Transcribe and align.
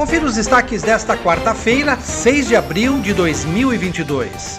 Confira 0.00 0.24
os 0.24 0.36
destaques 0.36 0.80
desta 0.80 1.14
quarta-feira, 1.14 1.94
6 1.94 2.48
de 2.48 2.56
abril 2.56 3.02
de 3.02 3.12
2022. 3.12 4.58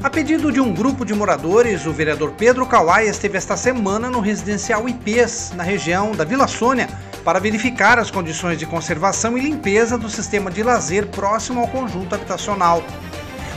A 0.00 0.08
pedido 0.08 0.52
de 0.52 0.60
um 0.60 0.72
grupo 0.72 1.04
de 1.04 1.12
moradores, 1.12 1.84
o 1.84 1.92
vereador 1.92 2.30
Pedro 2.38 2.64
Kawai 2.64 3.08
esteve 3.08 3.36
esta 3.36 3.56
semana 3.56 4.08
no 4.08 4.20
residencial 4.20 4.88
IPs, 4.88 5.50
na 5.56 5.64
região 5.64 6.12
da 6.12 6.22
Vila 6.22 6.46
Sônia, 6.46 6.88
para 7.24 7.40
verificar 7.40 7.98
as 7.98 8.08
condições 8.08 8.56
de 8.56 8.66
conservação 8.66 9.36
e 9.36 9.40
limpeza 9.40 9.98
do 9.98 10.08
sistema 10.08 10.48
de 10.48 10.62
lazer 10.62 11.08
próximo 11.08 11.62
ao 11.62 11.66
conjunto 11.66 12.14
habitacional. 12.14 12.84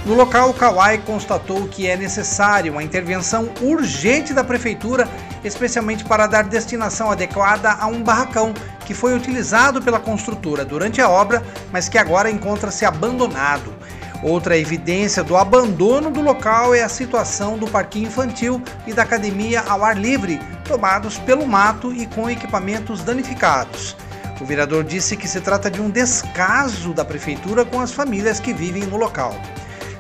No 0.07 0.15
local, 0.15 0.55
Kawai 0.55 0.97
constatou 0.97 1.67
que 1.67 1.87
é 1.87 1.95
necessário 1.95 2.71
uma 2.71 2.81
intervenção 2.81 3.47
urgente 3.61 4.33
da 4.33 4.43
prefeitura, 4.43 5.07
especialmente 5.43 6.03
para 6.03 6.25
dar 6.25 6.45
destinação 6.45 7.11
adequada 7.11 7.73
a 7.73 7.85
um 7.85 8.01
barracão 8.01 8.55
que 8.83 8.93
foi 8.93 9.15
utilizado 9.15 9.81
pela 9.81 9.99
construtora 9.99 10.63
durante 10.63 11.01
a 11.01 11.09
obra, 11.09 11.43
mas 11.71 11.89
que 11.89 11.97
agora 11.97 12.29
encontra-se 12.29 12.85
abandonado. 12.85 13.73
Outra 14.23 14.57
evidência 14.57 15.23
do 15.23 15.35
abandono 15.35 16.09
do 16.09 16.21
local 16.21 16.73
é 16.73 16.81
a 16.81 16.87
situação 16.87 17.57
do 17.57 17.67
parquinho 17.67 18.07
infantil 18.07 18.61
e 18.87 18.93
da 18.93 19.03
academia 19.03 19.61
ao 19.61 19.83
ar 19.83 19.97
livre, 19.97 20.39
tomados 20.63 21.17
pelo 21.17 21.45
mato 21.45 21.93
e 21.93 22.05
com 22.07 22.29
equipamentos 22.29 23.01
danificados. 23.01 23.97
O 24.39 24.45
vereador 24.45 24.83
disse 24.83 25.17
que 25.17 25.27
se 25.27 25.41
trata 25.41 25.69
de 25.69 25.81
um 25.81 25.89
descaso 25.89 26.93
da 26.93 27.03
prefeitura 27.03 27.65
com 27.65 27.81
as 27.81 27.91
famílias 27.91 28.39
que 28.39 28.53
vivem 28.53 28.83
no 28.83 28.97
local. 28.97 29.35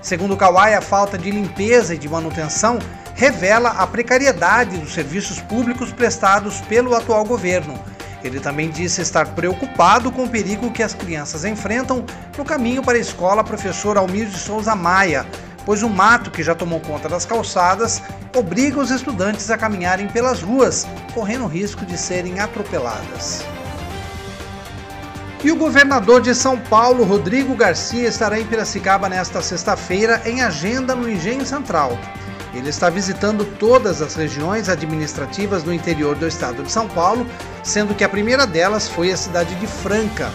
Segundo 0.01 0.37
Kawai, 0.37 0.73
a 0.73 0.81
falta 0.81 1.17
de 1.17 1.29
limpeza 1.29 1.95
e 1.95 1.97
de 1.97 2.09
manutenção 2.09 2.79
revela 3.15 3.69
a 3.69 3.85
precariedade 3.85 4.77
dos 4.77 4.93
serviços 4.93 5.39
públicos 5.39 5.91
prestados 5.91 6.61
pelo 6.61 6.95
atual 6.95 7.23
governo. 7.23 7.79
Ele 8.23 8.39
também 8.39 8.69
disse 8.69 9.01
estar 9.01 9.27
preocupado 9.35 10.11
com 10.11 10.23
o 10.23 10.29
perigo 10.29 10.71
que 10.71 10.81
as 10.81 10.93
crianças 10.93 11.43
enfrentam 11.43 12.05
no 12.37 12.45
caminho 12.45 12.81
para 12.81 12.97
a 12.97 13.01
escola 13.01 13.43
professor 13.43 13.97
Almir 13.97 14.27
de 14.27 14.37
Souza 14.37 14.75
Maia, 14.75 15.25
pois 15.65 15.83
o 15.83 15.89
mato 15.89 16.31
que 16.31 16.41
já 16.41 16.55
tomou 16.55 16.79
conta 16.79 17.09
das 17.09 17.25
calçadas 17.25 18.01
obriga 18.35 18.79
os 18.79 18.91
estudantes 18.91 19.49
a 19.51 19.57
caminharem 19.57 20.07
pelas 20.07 20.41
ruas, 20.41 20.87
correndo 21.13 21.43
o 21.43 21.47
risco 21.47 21.85
de 21.85 21.97
serem 21.97 22.39
atropeladas. 22.39 23.43
E 25.43 25.51
o 25.51 25.57
governador 25.57 26.21
de 26.21 26.33
São 26.33 26.57
Paulo, 26.57 27.03
Rodrigo 27.03 27.53
Garcia, 27.53 28.07
estará 28.07 28.39
em 28.39 28.45
Piracicaba 28.45 29.09
nesta 29.09 29.41
sexta-feira 29.41 30.21
em 30.25 30.41
agenda 30.41 30.95
no 30.95 31.09
Engenho 31.09 31.45
Central. 31.45 31.99
Ele 32.53 32.69
está 32.69 32.89
visitando 32.89 33.45
todas 33.57 34.01
as 34.01 34.13
regiões 34.15 34.69
administrativas 34.69 35.63
do 35.63 35.73
interior 35.73 36.15
do 36.15 36.27
estado 36.27 36.63
de 36.63 36.71
São 36.71 36.87
Paulo, 36.87 37.25
sendo 37.63 37.95
que 37.95 38.03
a 38.03 38.09
primeira 38.09 38.45
delas 38.45 38.87
foi 38.87 39.11
a 39.11 39.17
cidade 39.17 39.55
de 39.55 39.65
Franca. 39.65 40.31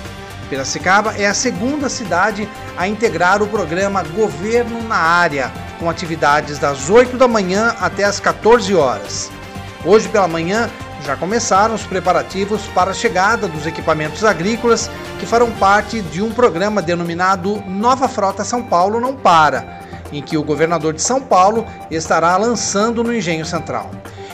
Piracicaba 0.51 1.15
é 1.17 1.27
a 1.27 1.35
segunda 1.35 1.89
cidade 1.89 2.49
a 2.77 2.89
integrar 2.89 3.43
o 3.43 3.47
programa 3.47 4.03
Governo 4.03 4.83
na 4.83 4.97
Área, 4.97 5.53
com 5.79 5.89
atividades 5.89 6.59
das 6.59 6.91
8 6.91 7.17
da 7.17 7.29
manhã 7.29 7.77
até 7.81 8.05
as 8.05 8.19
14 8.19 8.75
horas. 8.75 9.31
Hoje 9.85 10.09
pela 10.09 10.27
manhã, 10.27 10.69
já 11.05 11.17
começaram 11.17 11.75
os 11.75 11.85
preparativos 11.85 12.63
para 12.75 12.91
a 12.91 12.95
chegada 12.95 13.47
dos 13.47 13.67
equipamentos 13.67 14.25
agrícolas 14.25 14.91
que 15.21 15.27
farão 15.27 15.51
parte 15.53 16.03
de 16.03 16.21
um 16.21 16.33
programa 16.33 16.83
denominado 16.83 17.63
Nova 17.67 18.09
Frota 18.09 18.43
São 18.43 18.63
Paulo 18.63 19.01
Não 19.01 19.15
Para, 19.15 19.81
em 20.13 20.23
que 20.23 20.37
o 20.37 20.43
governador 20.43 20.93
de 20.93 21.03
São 21.03 21.21
Paulo 21.21 21.67
estará 21.91 22.37
lançando 22.37 23.03
no 23.03 23.15
Engenho 23.15 23.45
Central. 23.45 23.91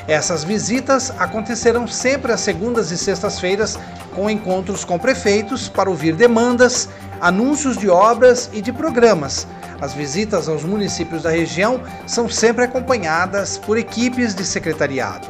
Essas 0.07 0.45
visitas 0.45 1.13
acontecerão 1.19 1.87
sempre 1.87 2.31
às 2.33 2.41
segundas 2.41 2.91
e 2.91 2.99
sextas-feiras, 2.99 3.79
com 4.15 4.29
encontros 4.29 4.85
com 4.85 4.99
prefeitos 4.99 5.69
para 5.69 5.89
ouvir 5.89 6.15
demandas, 6.15 6.89
anúncios 7.21 7.77
de 7.79 7.89
obras 7.89 8.51
e 8.53 8.61
de 8.61 8.73
programas. 8.73 9.47
As 9.81 9.95
visitas 9.95 10.49
aos 10.49 10.63
municípios 10.63 11.23
da 11.23 11.31
região 11.31 11.81
são 12.07 12.29
sempre 12.29 12.65
acompanhadas 12.65 13.59
por 13.59 13.79
equipes 13.79 14.35
de 14.35 14.45
secretariado. 14.45 15.29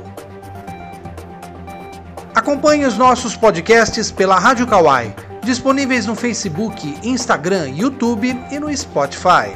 Acompanhe 2.35 2.85
os 2.85 2.99
nossos 2.99 3.37
podcasts 3.37 4.11
pela 4.11 4.39
Rádio 4.39 4.67
Kawai, 4.67 5.15
disponíveis 5.43 6.05
no 6.07 6.17
Facebook, 6.17 6.99
Instagram, 7.05 7.69
YouTube 7.69 8.37
e 8.51 8.59
no 8.59 8.77
Spotify. 8.77 9.55